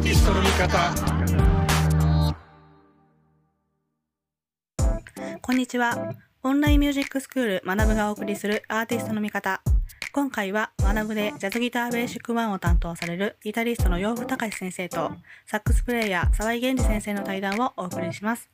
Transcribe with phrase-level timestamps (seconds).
[0.00, 0.94] ーティストの味方
[5.42, 6.14] こんにちは。
[6.42, 9.60] オンラインミュージックスクール学ぶがお送りするアーティストの味方。
[10.12, 15.12] 今回は学ぶでジャズギターベーシック1を担当されるギタリストの洋風隆先生と
[15.46, 18.48] サックスプレイヤー沢井源二先生の対談をお送りします。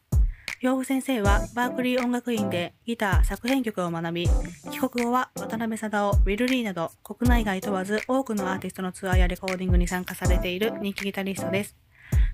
[0.67, 4.29] 洋風先生はバークリー音楽院でギター作編曲を学び、
[4.73, 11.77] 帰国後は渡辺貞夫、ウィル・リーなど国内外問わず多くのアーティストのツアーやレコーディングに参加されている人気ギタリストです。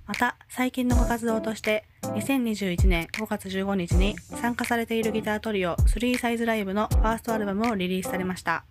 [0.06, 8.64] また、最近のご活動として、2021年5月15日に参加されているギタートリオ3サイズライブのファーストアルバムをリリースされました。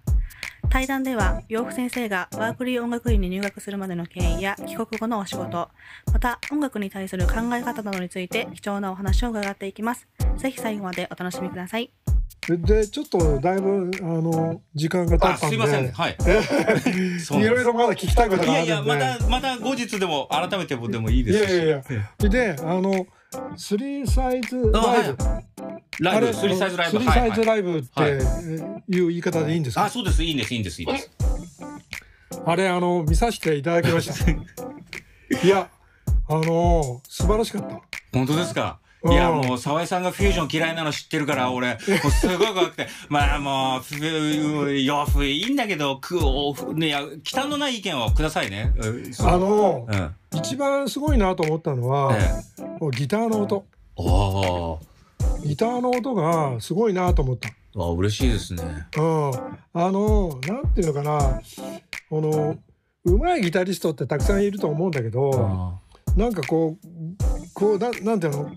[0.70, 5.70] 対談では、洋服先生がバークリー音楽院に入学するまでの経緯や帰国後のお仕事、
[6.13, 10.07] また音楽に対する考え方などについて貴重なお話を伺っていきます。
[10.37, 11.91] ぜひ最後までお楽しみください。
[12.47, 15.55] でちょっとだいぶあの時間が経あったんで。
[15.55, 15.91] すいません。
[15.91, 16.17] はい。
[17.39, 18.71] いろいろまだ聞きたいこといがあるんで。
[18.71, 21.53] やいやまたまた後日でも改めてでもいいですし。
[21.53, 22.29] いやいやいや。
[22.29, 23.05] であの
[23.55, 25.03] スリーサイズあはい。
[25.03, 25.71] ライブ
[26.02, 26.98] ライブあれスリーサイズライブ。
[26.98, 28.16] スリーサイズライブってはいい。
[28.18, 29.85] う言い方でいいんですか？
[29.85, 30.24] あそうです。
[30.24, 31.12] いいんですいいんですいいんです。
[32.46, 34.32] あれあの見させていただきました。
[35.46, 35.70] いや
[36.27, 37.82] あの素晴らしかった。
[38.13, 38.80] 本当ですか？
[39.04, 39.13] うん。
[39.13, 41.77] いやもう沢井さんがフュージョン嫌いなの知ってるから俺も
[42.08, 42.88] うすごい怖くて。
[43.10, 44.04] まあもうふ
[44.84, 48.74] 洋風いいんだけどくおねいや忌憚のない意見をくださいね。
[49.20, 50.15] あのうん。
[50.40, 52.20] 一番すごいなと思ったのは、え
[52.60, 52.63] え。
[52.98, 53.65] ギターの音。
[53.98, 54.80] おお
[55.43, 57.49] ギターの音がすごいなと思った。
[57.77, 58.63] あ嬉しいですね。
[58.97, 59.31] うん、
[59.73, 61.41] あのなんていうのかな。
[62.09, 62.57] この
[63.05, 65.79] 上手いギタリストってたくさんいると思うんだけど
[66.16, 66.88] あなんかこう
[67.53, 68.51] こうななんていうの？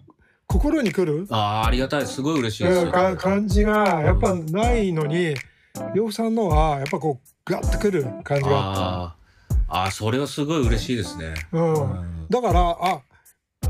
[0.46, 2.06] 心に来る、あありがたい。
[2.06, 2.86] すごい嬉しいです。
[3.16, 5.34] 感じがやっぱないのに
[5.94, 9.84] 洋服さんのはやっぱこうガッとくる感じがあっあー。
[9.86, 11.34] あーそれはすごい嬉しいですね。
[11.50, 12.26] た、うんうん。
[12.28, 13.00] だからあ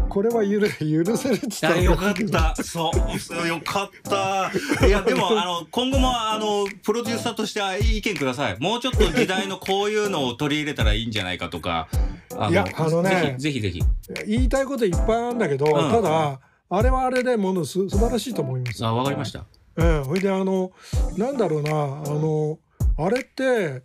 [0.08, 0.60] これは許
[1.04, 2.54] 許せるって言ったよかった。
[2.62, 4.86] そう、よかった。
[4.86, 8.56] いや、でも、あの、今後も、あの、プロデューサーとしてあ意見ください。
[8.60, 11.88] もうちょっと時代のこういうのを取り入れたらいいんじゃないかとか。
[12.36, 13.84] あのいやあのねぜひ、ぜひぜ
[14.24, 14.26] ひ。
[14.26, 18.84] 言いたいこといっぱいあるんだけど、んただあれはあれでものす素晴らしいと思います。
[18.84, 19.44] あ、わかりました。
[19.76, 20.72] うん、ほいであの
[21.16, 21.74] なんだろうなあ
[22.08, 22.58] の
[22.96, 23.82] あれって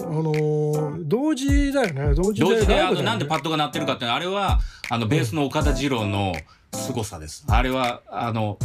[0.00, 6.34] あの同時だよね同時同時で、あの、なんでパッドが鳴ってるかってあれは、あの、ベースの岡田二郎の
[6.72, 7.44] 凄さです。
[7.48, 8.58] あれは、あの、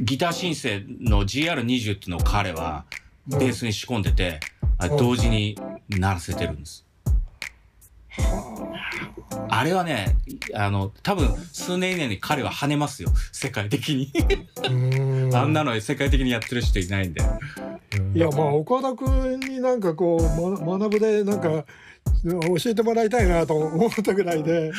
[0.00, 2.84] ギターシンセの GR20 っていうのを彼は、
[3.26, 4.40] ベースに仕込んでて、
[4.78, 6.84] あうん同時に鳴らせてるんです。
[9.48, 10.16] あれはね、
[10.54, 13.10] あの、多分数年以内に彼は跳ねますよ。
[13.32, 14.12] 世界的に。
[14.68, 17.22] うん あんなの世界的にやってる人いないんで。
[18.14, 21.64] いやまあ岡田君になんかこう、ま、学ぶでなんか
[22.22, 24.72] 教えてもらいたいなと思ったぐらいで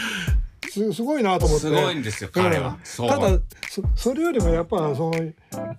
[0.71, 1.67] すすごいなと思って。
[1.67, 2.77] すごいんですよ、彼は。
[2.99, 3.07] うん。
[3.07, 5.13] ただそそれよりもやっぱその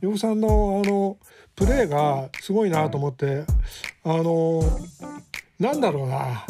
[0.00, 1.16] 洋夫さんのあの
[1.56, 3.44] プレーがすごいなと思って
[4.04, 4.62] あの
[5.58, 6.44] なんだろうな。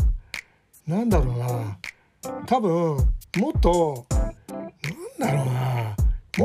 [0.86, 1.78] なんだろうな。
[2.46, 2.96] 多分
[3.38, 4.06] もっと
[5.18, 5.96] なんだろうな。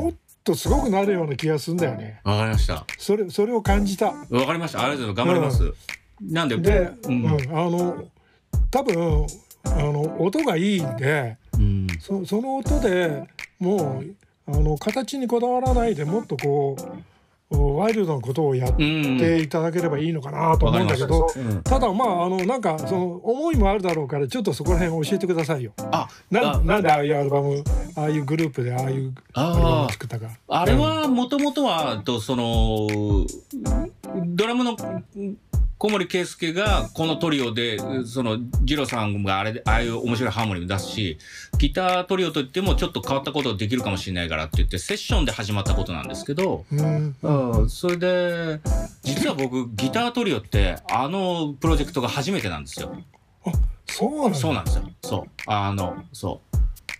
[0.01, 2.85] もっとすごくなるような気がするんだよねわかりました。
[2.97, 4.07] それそれを感じた。
[4.29, 4.83] わかりました。
[4.83, 5.59] ありがとうございます。
[5.63, 5.97] 頑張ります。
[6.21, 8.03] なんで、で、ううんんあの
[8.71, 9.27] 多分
[9.65, 13.23] あの音がいいんでうんそその音で
[13.59, 14.15] もう
[14.51, 16.81] あの形にこだわらないでもっとこう
[17.49, 19.17] ワイルドなことをやっうん。
[19.17, 25.71] ていただければいいのかなと思うんだけど、わかりましたただまああのなんかその思いもあるだろうからちょっとそこら辺教えてくださいよ。
[25.91, 27.63] あ、なあなんでああいうアルバム
[27.95, 30.27] ああいうグループでああいうアルバム作ったか。
[30.49, 32.87] あれはもともとは、とその、
[34.25, 34.75] ドラムの
[35.77, 41.19] 小森圭介がこのトリオで、その、ジロさんがあれで、ああいう面白いハーモニーも出すし、
[41.59, 48.59] ギタートリオといってもちょっと変わったことできるかもしれないからって言って、セッションで始まったことなんですけど、うんうん、それで、
[49.03, 52.95] 実は僕、ギタートリオって、あのプロジェクトが初めてなんですよ。
[53.85, 54.89] そうなんだそうなんですよ。
[55.03, 55.29] そう。
[55.45, 56.46] あの、そう。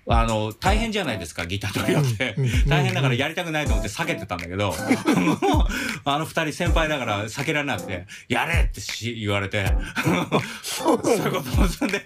[0.09, 2.35] あの、大変じゃないですか、ギタートリオって。
[2.67, 4.73] 大変だからやりたくないと思って避けてたんだけど、
[6.05, 9.65] あの二人先輩だから避けられなくて、やれってし言われて、
[10.63, 12.05] そういうこともそんで、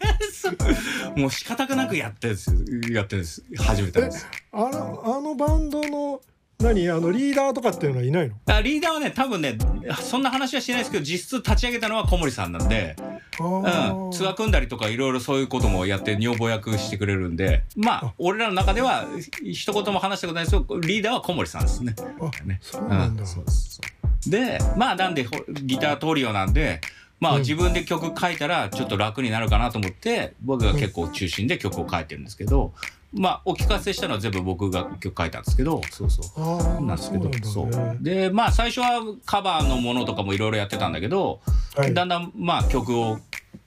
[1.16, 3.44] もう仕方がなくやってるんですやってるんです。
[3.58, 4.28] 始めたんです。
[4.52, 6.22] あのあのバンドの
[6.62, 6.90] 何？
[6.90, 8.36] あのリーダーとかっていうのはいないの？
[8.46, 9.58] あリーダーはね、多分ね、
[10.02, 12.96] そんな話はしないですけど、実質立ち上げたのは小森さんなんで、
[13.40, 19.06] あうん、ーツアー組んだりとかいろいろそういうこともやって女房役してくれるんで、まあ、俺らの中では
[19.44, 21.96] 一言も話したことないですけど、リーダーは小森さんですね。
[22.20, 22.60] あね。
[22.62, 23.22] そうなんだ。
[23.22, 23.82] うんそうですそ
[24.28, 24.30] う。
[24.30, 25.32] で、まあなんでほ
[25.64, 26.82] ギタートリオなんで、
[27.20, 27.42] まあうん。
[27.42, 32.74] 自分で曲書いたらちょっと楽になるかなと思って、僕が結構中心で曲を書いてるんですけど、
[33.14, 36.42] まあお聞かせしたのは全部僕が曲書いたんですけど、そうそう。
[36.42, 37.98] あなんあですけど、そうなんだね。
[38.02, 41.42] で、まあ最初はカバーのものとかもいろいろやってたんだけど、
[41.76, 41.94] はい。
[41.94, 43.20] だんだんまあ曲を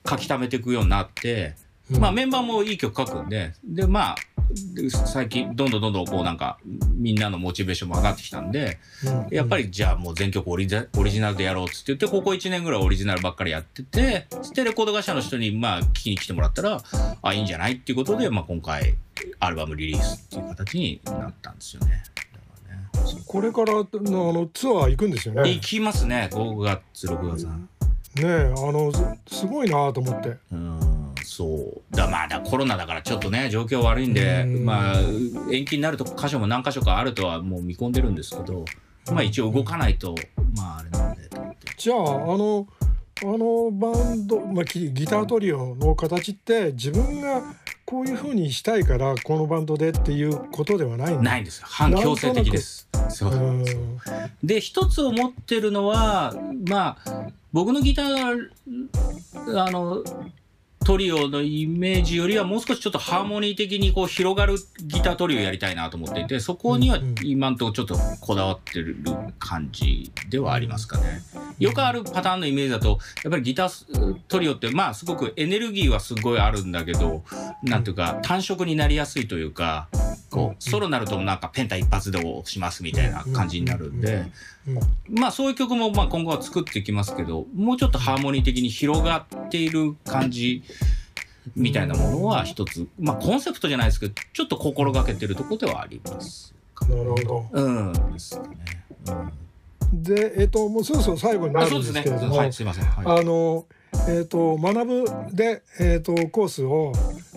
[0.07, 1.55] 書き溜めていくようになって、
[1.91, 2.01] うん。
[2.01, 4.15] まあメンバーもいい曲書くんで、でまあ、
[4.73, 6.59] で最近どんどんどんどんこうなんか
[6.93, 9.35] みんなのモチベーションも上がってきたんで、うん。
[9.35, 10.75] やっぱりじゃあもう全曲オリジ
[11.19, 16.81] ナルでやろうっつって言って、ここ1年ぐらいオリジナルばっかりやってて、そしてレコード会社の人にまあ聞きに来てもらったら、
[17.21, 18.95] あ、いいんじゃないっていうことで、まあ今回
[19.39, 22.03] アルバムリリースっていう形になったんですよね。
[22.15, 22.37] だか
[22.69, 25.49] らねこれからのあのツアー行くんですよね。
[25.49, 27.47] 行きますね、5月、6月。
[28.15, 28.93] ねえあの
[29.27, 30.37] すすごいなと思って。
[30.51, 31.95] うん、そう。
[31.95, 34.99] だまあだコロナだからちょっとね、状況悪いんで、うんまあ
[35.51, 38.63] 延期になると箇所も何箇所かあるとはもう見込んでるんですけど、
[39.11, 40.15] まあ一応動かないと、
[40.55, 41.73] まああれなんでと思って。
[41.77, 42.01] じゃああ
[42.37, 42.67] の
[43.21, 47.41] あのバンド、まあ、ギギタートリオの形って自分が
[47.85, 51.67] こういう風にしたいからこのバンドでっていうことではないないんですよ。
[51.69, 52.89] 反強制的です。
[54.43, 56.33] で、一つ思ってるのは、
[56.67, 58.49] まあ、僕のギター、
[59.55, 60.03] あの、
[60.85, 68.95] トリオのイメージよりはもう少しちょっとハーモニー的にこう広がるギタートリオやりたいなと思っていて、そこには今んとこちょっとこだわってる
[69.39, 71.21] 感じではありますかね。
[71.57, 77.23] よくあるパターンのイメージだと、やっぱりギタートリオって、まあすごくエネルギーはすごいあるんだけど、
[77.63, 79.87] なんていうか単色になりやすいというか、
[80.29, 84.25] こう、ソロになるとなんかペンタ一発で押しますみたいな感じになるんで、
[84.67, 84.79] うん。
[85.19, 90.63] まあそういう曲もまあ今後は作っていきますけど、もうちょっとハーモニー的に広がっている感じ
[91.55, 96.53] みたいなものは一つ、まあコンセプトじゃないですけど、ちょっと心がけてるところではあります。
[96.89, 97.49] なるほど。
[97.51, 98.47] うん、ですね。
[99.91, 102.85] うん、でえっ、ともうそろそろ最後になあ、るんですすけれども、はい、すいません。
[102.85, 103.21] はい。
[103.21, 103.65] あの
[104.09, 106.93] えっ、と学ぶでえっ、とコースを、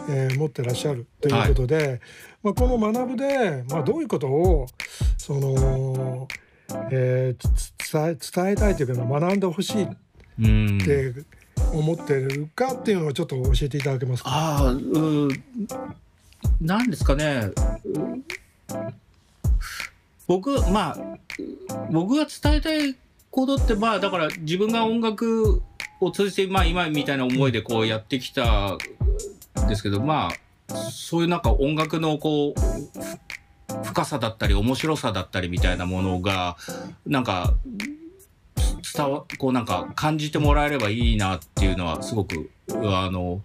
[0.08, 2.00] えー持ってらっしゃるということで、
[2.42, 4.66] まあこの学ぶでまあどういうことを
[5.16, 6.28] その、
[6.90, 9.88] えーつ伝え伝えたいというか学んでほしいっ
[10.40, 10.78] うん。
[11.70, 14.30] て思ってるかっていうのをちょっと教えていただけますか？
[14.30, 15.28] ああ、うん、
[16.60, 17.50] なんですかね。
[17.84, 18.24] うん
[20.26, 20.96] 僕、まあ、
[21.90, 22.94] 僕が伝えたい
[23.30, 25.62] ことって、まあ、だから自分が音楽
[26.00, 28.78] を通じて、まあ、今みたいな思いでこうやってきたん
[29.68, 30.28] ですけど、ま
[30.70, 32.60] あ、そういうなんか音楽のこう、
[33.84, 36.58] ふ深さだったり面白さだったりみたいなものが、
[37.06, 38.07] なんか、つ
[38.98, 43.40] 伝わ、こうなんか感じてもらえればいいなっていうのはすごく、あの、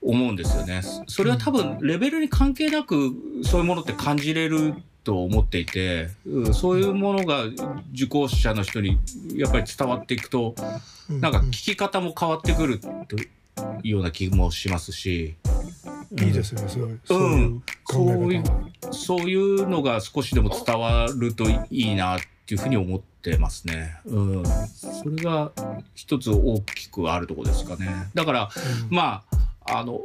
[0.00, 0.82] 思うんですよね。
[1.08, 3.12] それは多分レベルに関係なく
[3.42, 7.44] そういうものって感じれると思っていて、うんそういうものが
[7.92, 8.98] 受講者の人に
[9.34, 10.54] やっぱり伝わっていくと、
[11.08, 13.28] なんか聞き方も変わってくるとい
[13.84, 15.34] うような気もしますし、
[16.12, 16.90] いいですね、すごい。
[17.04, 18.44] そういう。
[18.92, 23.96] そういうのが少しでも伝わるといいなっていうふうに思ってますね。
[24.04, 24.44] うん。
[24.44, 25.52] それが
[25.94, 27.88] 一つ大きくあるところですかね。
[28.14, 28.48] だから、
[28.90, 29.24] うんま
[29.64, 30.00] あ、あの、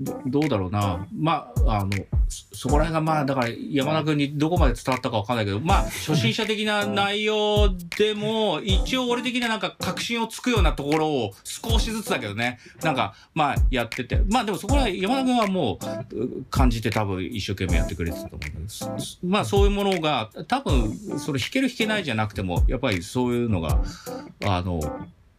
[0.00, 1.06] どどうだろうな。
[1.16, 1.90] まあ、あの、
[2.28, 14.22] そそこら辺がまあ、だから山田君にどこまで伝わったかわかんないけど、まあ、初心者的な内容でも、一応俺的ななんか確信をつくようなところを少しずつだけどね、なんか、まあ、やってて。
[14.28, 15.78] まあ、でもそこら山田君はも
[16.12, 23.80] う、う感じて多分一生懸命やってくれてたと思うんだけどす、まあ、そういうものが、多分、それ弾ける弾けないじゃなくても、やっぱりそういうのが、
[24.44, 24.80] あの、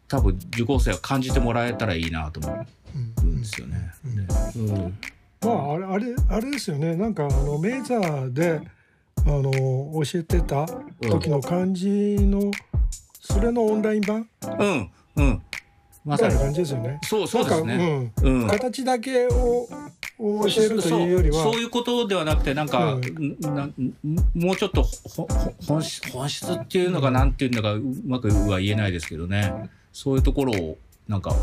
[0.07, 3.91] 多分受講生は感じてもらえたらいいなと思うんうんですよね。
[4.55, 4.97] うん
[5.43, 8.61] まああれあれあれですよねなんかあのメーザーで
[9.25, 9.51] あの
[10.03, 10.65] 教えてた
[11.01, 12.51] 時の感じの、
[13.19, 14.27] それのオンライン版？
[14.59, 15.41] うん、うん。
[16.03, 16.35] まさに。
[16.35, 16.99] 感じですよね。
[17.03, 18.11] そう、そうですね。
[18.23, 18.47] うんうん、。
[18.47, 19.67] 形だけを
[20.17, 23.69] を教えるというよりはそうそういうことではなくて、なんか、うんな
[24.33, 29.69] もうちょっとほほ本質本質っていうのがなんていうのかうまくは言えないですけどね。
[29.93, 30.77] そういうところを、
[31.07, 31.35] なんか、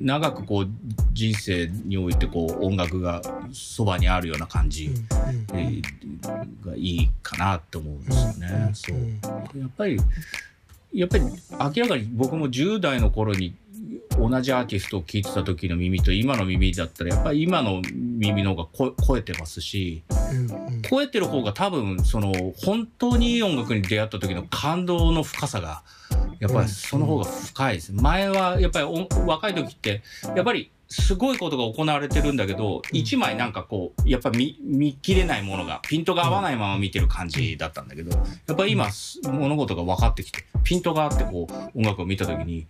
[0.00, 0.68] 長くこう、
[1.12, 3.22] 人生においてこう、音楽が
[3.52, 5.06] そばにあるような感じ、うん
[5.54, 5.82] えー
[6.64, 8.70] がいいかなと思うんですよね。
[8.72, 9.58] そう。
[9.58, 9.98] やっぱり、
[10.92, 13.54] やっぱり明らかに僕も10代の頃に
[14.18, 25.82] 同じアーティストを聴いてた時の耳と今の耳だったらやっぱり今の耳の方がこ超えてますしうんうん超えてる方が多分その本当にいい音楽に出会った時の感動の深さが
[26.42, 27.92] やっぱりその方が深いです。
[27.92, 30.02] 前はやっぱりお若い時って
[30.34, 38.10] やっぱりすごいことが行われてるんだけど、うん一枚なんかこう、やっぱ見、見切れないものが、ピントが合わないまま見てる感じだったんだけど、
[38.46, 38.88] やっぱり今、
[39.24, 42.66] 物事が分かってきて、ピントがあってこう、音楽を見たときに、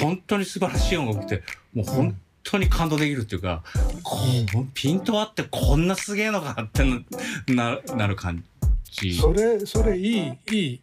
[0.00, 3.62] 本当に素晴らしい音楽って、もう本当に感動できるっていうか、
[4.02, 4.16] こ
[4.60, 6.84] うピント合ってこんなすげえのかって
[7.52, 8.44] ななる感
[8.84, 9.14] じ。
[9.14, 10.80] それそれいいいい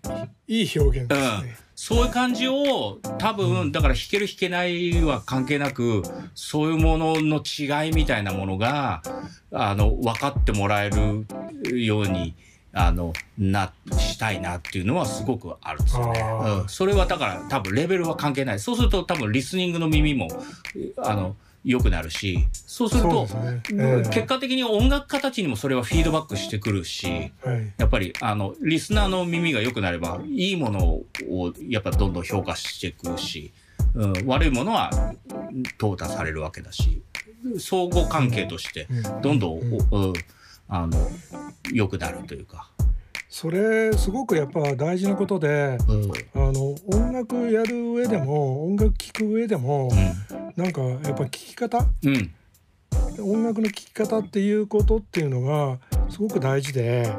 [0.48, 1.58] いい表現ですね。
[1.86, 6.02] そういう感じを多分だから弾ける弾けないは関係なく
[6.34, 9.04] そういうものの違いみたいなものが
[9.52, 12.36] あの分かってもらえるように
[12.72, 16.22] あのなしたいなっていうのはすごくあるんですよね。
[16.62, 18.62] うん、それはだから多分レベルは関係ない。
[18.62, 20.30] そうすると多分リスニングの耳も
[21.00, 23.28] あの良くなるしそうすると
[24.12, 27.32] 結果的に音楽家たちにもそれはフィードバックしてくるし。
[27.44, 27.74] はい。
[27.78, 31.06] やっぱりあのリスナーの耳が良くなればいいものを
[31.68, 33.54] やっぱどんどん評価していくし、
[33.94, 34.90] うん、悪いものは
[35.78, 37.02] 淘汰されるわけだし
[37.60, 40.14] 相互関係としてうんどんどん、うんうん
[40.70, 40.98] あの
[41.72, 42.73] 良くなるというか。
[43.36, 46.12] それすごくやっぱ大事なことで、うん。
[46.36, 49.90] あの音楽やる上でも音楽聴く上でも
[50.56, 51.80] なんかやっぱ聴き方？
[52.04, 52.32] うん。
[53.20, 55.80] 音楽の聴き方っていうことっていうのが
[56.12, 57.12] すごく大事で。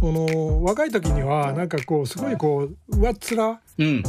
[0.00, 4.02] この若い時にはなんかこうすごいこう上っ面うん、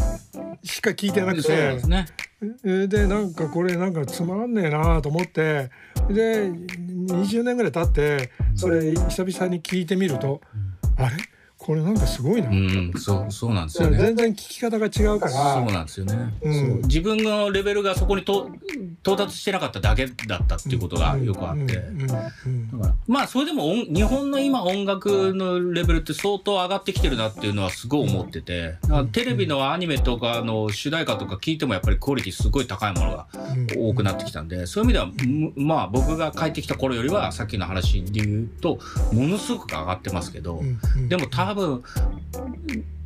[0.62, 2.06] しか聞いてなくそうなんてですね。
[2.42, 5.70] えーでなんかこれなんかつまんねえなと思って
[6.10, 10.42] で20年ぐらい経ってそれ久々に聞いてみると、
[10.98, 11.16] あれ？
[11.58, 13.98] これなんかすごいな、うん、そうそうなんですよね。
[13.98, 16.82] 全然聞き方が違うかそうらなんですよね、うん。
[16.84, 18.52] 自分のレベルがそこにと
[19.02, 21.76] 到達してなかっただけだったっていうことがよくあって。
[21.76, 22.32] だか
[22.88, 28.76] らまあそれでも音日本の今音楽のレベルって相当上がってきてるなっていうのはすごい思ってて。
[29.12, 38.80] テレビのアニメとかの主題歌とか聞いてもやっぱりクオリティすごい高いものがうん多くなってきたんでそういう意味ではむまあ僕が帰ってきた頃よりはさっきの話で言うと
[39.14, 40.62] ものすごく上がってますけど
[41.08, 41.84] でも多分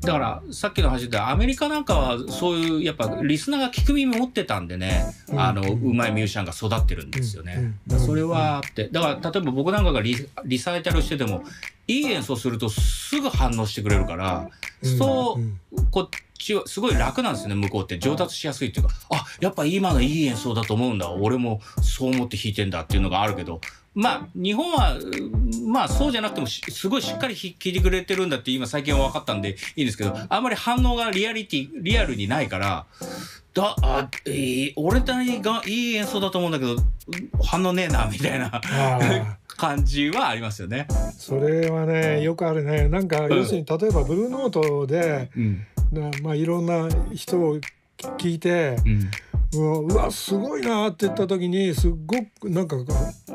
[0.01, 5.05] だからさっきの話でアメリカなんかはそういうやっぱリスナーが聞く耳持ってたんでね
[5.35, 7.73] あのうまいミュージシャンが育ってるんですよね。
[8.05, 10.15] それはあってだから例えば僕なんかがリ
[10.45, 11.43] リサイタルしてても
[11.87, 14.49] いい演奏するとすぐ反応してくれるから
[14.81, 15.59] そううん。
[15.91, 17.99] こっちはすごい楽なんですよね向こうって。
[17.99, 21.11] 上達しやすいっていうかあやっぱ今のいい演奏だと思うんだ。
[21.11, 23.61] 俺もそう思って弾いてんだっていうのがあるけど。
[23.93, 25.40] まあ日本はうん
[25.71, 32.85] まあそうじゃなくてもしすごいしっかり弾いてくれてるんだって今最近は分かったんでいいんですけどあんまり反応がリアリティリアルにないから
[33.53, 36.81] だあ、えー俺なりがいい演奏だと思うんだけどうん
[37.43, 38.61] 反応ねえなみたいな
[39.47, 40.87] 感じはありますよね。
[41.17, 42.87] それはねよくあるね。
[42.87, 45.65] なんか要するに例えばブルーノートで、うん。
[45.91, 47.59] なまあ、いろんな人を
[48.17, 49.11] 聞いてうん
[49.53, 52.77] うわうわすごいなって言った時にすっごくなんか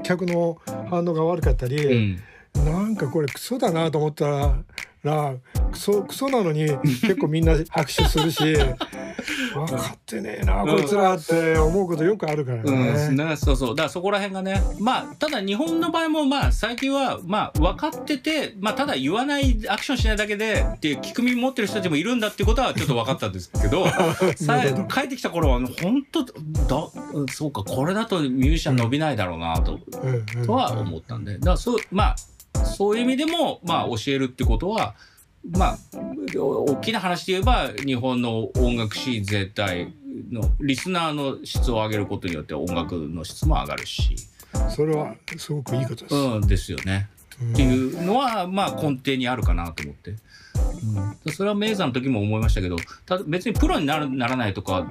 [0.02, 0.58] 客の
[0.88, 2.22] 反応が悪かったうり、ん。
[2.64, 4.64] なんかこれクソだなと思った
[5.02, 5.34] ら
[5.70, 8.56] クソクソなのに結構みんな拍手するし
[9.54, 13.24] 分かってねえなこいつらって思うことよくあるからうん、ね。
[13.24, 13.68] ねそうそう。
[13.70, 23.86] だからそこら辺がねまあただ日本の場合もまあ最近はまあ分かっててまあただ言わないアクションしないだけでっていう聞く耳持ってる人たちもいるんだっていうことはちょっと分かったんですけど
[24.88, 26.32] 帰ってきた頃は本当だ
[27.12, 30.46] うんそうかこれだとミュージシャン伸びないだろうなと,、うんうん。
[30.46, 31.34] とは思ったんで。
[31.38, 32.16] だからそうまあ
[32.64, 34.94] そういう意味でもまあ教えるってことは
[35.50, 35.78] まあ
[36.34, 39.92] 大きな話で言えば日本の音楽シーン全体
[40.30, 44.16] のリスナーの質を上げることによって音楽の質も上がるし、
[44.68, 46.14] それはすごくいいことです。
[46.14, 47.08] うん、ですよね。
[47.10, 47.16] うん
[47.52, 50.14] っていうのはまあ根底にあるかなと思って、
[51.24, 54.90] うん、それはメイザーの時も思いましたけどただ別にプロになるならないとか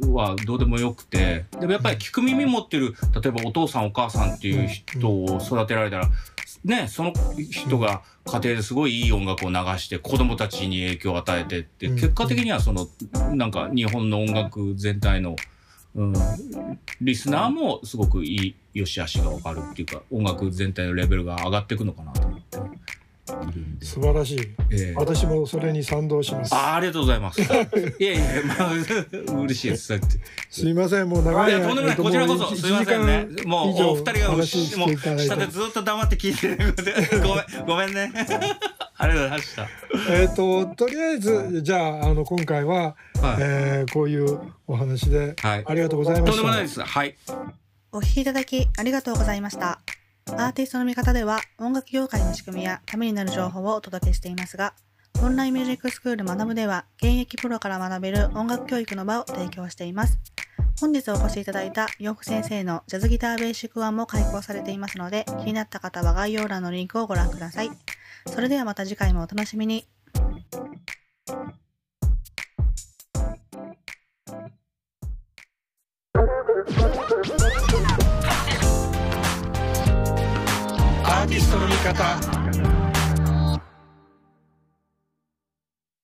[0.00, 6.10] はどうでもよくてでもやっぱり聞く耳持ってる例えばお父さんお母さんっていう人を育てられたら、
[6.66, 7.12] ね、その
[7.48, 12.88] 人が家庭ですごいいい音楽を流して子供たちに影響を与えてってうん結果的にはその
[13.36, 15.36] なんか日本の音楽全体の、
[15.94, 16.14] うん、
[17.00, 22.58] リスナーもすごくいい良し悪しが分かるっていうか音楽全体のレベルが上がっていくのかなと思って。
[23.82, 24.40] 素晴らしい。
[24.70, 26.54] ええ私もそれに賛同します。
[26.54, 27.40] あありがとうございます。
[27.42, 28.22] いやいや、
[28.58, 28.72] まあ、
[29.42, 30.00] 嬉しいです。
[30.50, 31.96] すいません、もう長いいや、とんでもない。
[31.96, 33.28] こちらこそ、すいませんね。
[33.44, 34.46] もう、お二人が、もう。
[34.46, 36.74] 下でずっと黙って聞いてる
[37.22, 38.12] ごめん、ごめんね。
[38.98, 39.68] ありがとうございました。
[40.10, 42.96] えっと、とりあえず、じゃあ、あの、今回は、はい。
[43.40, 46.68] えーこういうお話で、はいありがとうございましたとんでもないで。
[46.68, 46.80] す。
[46.80, 47.16] はい。
[47.92, 49.80] お聞きいただきありがとうございました。
[50.32, 54.74] アーティストの見方では音楽業界の仕組みやためになる情報をお届けしていますが、
[55.22, 60.18] オンラインミュージックスクール学ぶでは現役プロから学べる音楽教育の場を提供しています。
[60.80, 67.70] 本日お越しいただいた洋服先生のジャズギターベーシック1も開講されていますので、気になった方は概要欄のリンクをご覧ください。
[68.26, 69.86] それではまた次回もお楽しみに。
[76.66, 76.95] ーテ
[81.26, 82.75] di sono mica